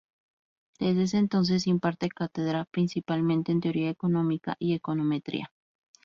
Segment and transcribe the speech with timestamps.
[0.79, 5.51] Desde ese entonces imparte cátedra principalmente en Teoría Económica y Econometría.